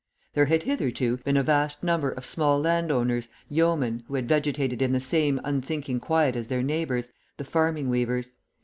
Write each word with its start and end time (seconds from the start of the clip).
There 0.33 0.45
had, 0.45 0.63
hitherto, 0.63 1.17
been 1.17 1.37
a 1.37 1.43
vast 1.43 1.83
number 1.83 2.09
of 2.09 2.25
small 2.25 2.59
landowners, 2.59 3.29
yeomen, 3.49 4.01
who 4.07 4.15
had 4.15 4.27
vegetated 4.27 4.81
in 4.81 4.93
the 4.93 4.99
same 4.99 5.39
unthinking 5.43 5.99
quiet 5.99 6.35
as 6.35 6.47
their 6.47 6.63
neighbours, 6.63 7.11
the 7.37 7.45
farming 7.45 7.87
weavers. 7.87 8.31